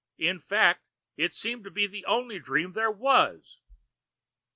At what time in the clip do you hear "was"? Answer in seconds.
2.89-3.59